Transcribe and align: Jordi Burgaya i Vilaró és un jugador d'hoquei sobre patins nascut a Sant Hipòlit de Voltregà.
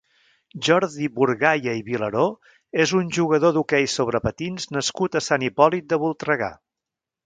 Jordi 0.67 1.09
Burgaya 1.19 1.75
i 1.81 1.83
Vilaró 1.91 2.25
és 2.87 2.95
un 3.03 3.13
jugador 3.19 3.55
d'hoquei 3.59 3.89
sobre 3.99 4.25
patins 4.27 4.69
nascut 4.81 5.23
a 5.23 5.27
Sant 5.31 5.51
Hipòlit 5.51 5.91
de 5.95 6.05
Voltregà. 6.09 6.55